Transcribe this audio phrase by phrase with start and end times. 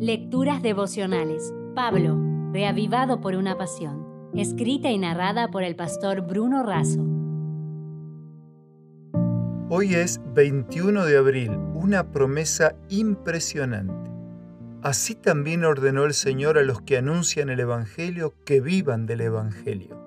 [0.00, 1.52] Lecturas devocionales.
[1.74, 2.16] Pablo,
[2.52, 4.30] reavivado por una pasión.
[4.32, 7.04] Escrita y narrada por el pastor Bruno Razo.
[9.68, 14.12] Hoy es 21 de abril, una promesa impresionante.
[14.82, 20.00] Así también ordenó el Señor a los que anuncian el Evangelio que vivan del Evangelio.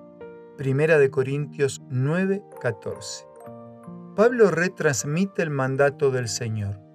[0.56, 3.26] Primera de Corintios 9:14.
[4.16, 6.91] Pablo retransmite el mandato del Señor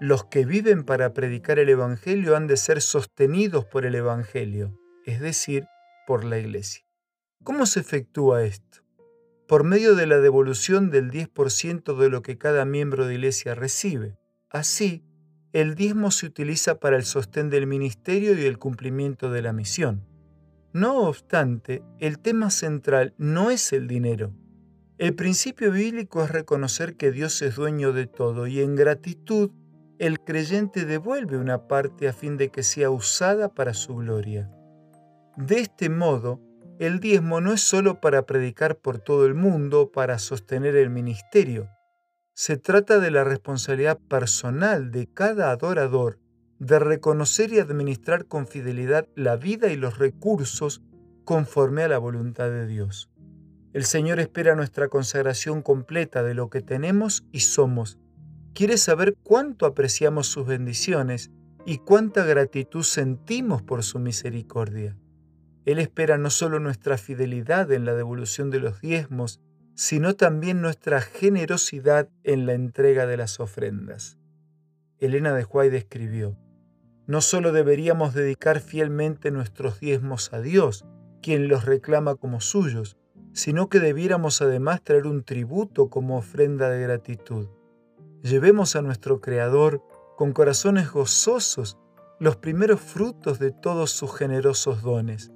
[0.00, 5.20] los que viven para predicar el Evangelio han de ser sostenidos por el Evangelio, es
[5.20, 5.66] decir,
[6.06, 6.84] por la Iglesia.
[7.42, 8.78] ¿Cómo se efectúa esto?
[9.46, 14.18] Por medio de la devolución del 10% de lo que cada miembro de Iglesia recibe.
[14.50, 15.04] Así,
[15.52, 20.04] el diezmo se utiliza para el sostén del ministerio y el cumplimiento de la misión.
[20.72, 24.34] No obstante, el tema central no es el dinero.
[24.98, 29.50] El principio bíblico es reconocer que Dios es dueño de todo y en gratitud
[29.98, 34.50] el creyente devuelve una parte a fin de que sea usada para su gloria.
[35.36, 36.40] De este modo,
[36.78, 41.68] el diezmo no es sólo para predicar por todo el mundo, para sostener el ministerio.
[42.34, 46.20] Se trata de la responsabilidad personal de cada adorador
[46.60, 50.82] de reconocer y administrar con fidelidad la vida y los recursos
[51.24, 53.10] conforme a la voluntad de Dios.
[53.72, 57.98] El Señor espera nuestra consagración completa de lo que tenemos y somos
[58.58, 61.30] quiere saber cuánto apreciamos sus bendiciones
[61.64, 64.96] y cuánta gratitud sentimos por su misericordia.
[65.64, 69.40] Él espera no solo nuestra fidelidad en la devolución de los diezmos,
[69.76, 74.18] sino también nuestra generosidad en la entrega de las ofrendas.
[74.98, 76.36] Elena de Huay escribió,
[77.06, 80.84] no solo deberíamos dedicar fielmente nuestros diezmos a Dios,
[81.22, 82.96] quien los reclama como suyos,
[83.32, 87.46] sino que debiéramos además traer un tributo como ofrenda de gratitud.
[88.22, 89.82] Llevemos a nuestro Creador
[90.16, 91.78] con corazones gozosos
[92.18, 95.30] los primeros frutos de todos sus generosos dones,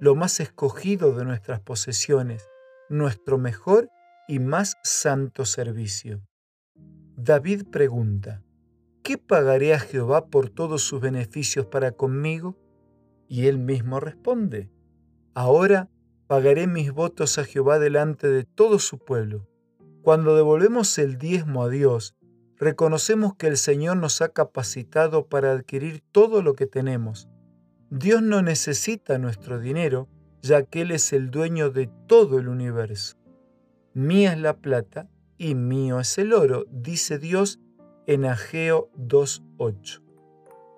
[0.00, 2.48] lo más escogido de nuestras posesiones,
[2.88, 3.90] nuestro mejor
[4.28, 6.22] y más santo servicio.
[7.16, 8.42] David pregunta,
[9.02, 12.56] ¿qué pagaré a Jehová por todos sus beneficios para conmigo?
[13.28, 14.70] Y él mismo responde,
[15.34, 15.90] ahora
[16.28, 19.46] pagaré mis votos a Jehová delante de todo su pueblo.
[20.00, 22.16] Cuando devolvemos el diezmo a Dios,
[22.62, 27.28] reconocemos que el Señor nos ha capacitado para adquirir todo lo que tenemos.
[27.90, 30.08] Dios no necesita nuestro dinero,
[30.42, 33.16] ya que Él es el dueño de todo el universo.
[33.94, 35.08] Mía es la plata
[35.38, 37.58] y mío es el oro, dice Dios
[38.06, 40.00] en Ageo 2.8.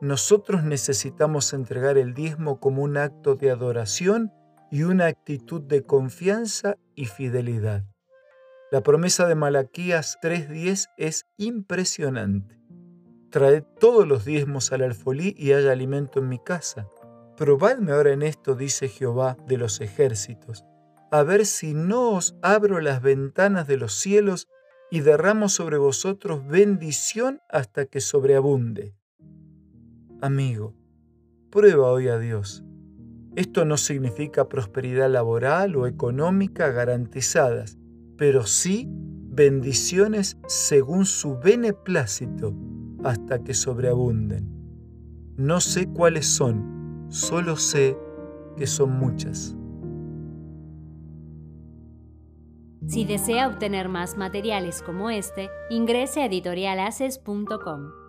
[0.01, 4.33] Nosotros necesitamos entregar el diezmo como un acto de adoración
[4.71, 7.85] y una actitud de confianza y fidelidad.
[8.75, 12.59] La promesa de Malaquías 3:10 es impresionante.
[13.31, 16.89] Traed todos los diezmos al alfolí y haya alimento en mi casa.
[17.37, 20.65] Probadme ahora en esto, dice Jehová de los ejércitos,
[21.13, 24.49] a ver si no os abro las ventanas de los cielos
[24.91, 28.97] y derramo sobre vosotros bendición hasta que sobreabunde.
[30.21, 30.75] Amigo,
[31.49, 32.65] prueba hoy a Dios.
[33.37, 37.79] Esto no significa prosperidad laboral o económica garantizadas,
[38.17, 42.55] pero sí bendiciones según su beneplácito
[43.03, 44.49] hasta que sobreabunden.
[45.37, 47.97] No sé cuáles son, solo sé
[48.57, 49.57] que son muchas.
[52.87, 58.04] Si desea obtener más materiales como este, ingrese a editorialaces.com.